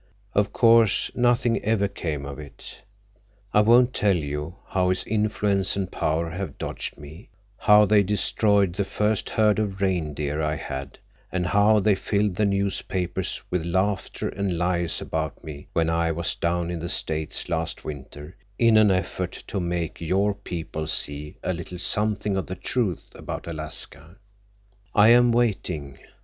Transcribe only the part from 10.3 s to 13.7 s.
I had, and how they filled the newspapers with